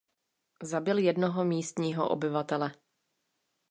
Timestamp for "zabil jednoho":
0.63-1.45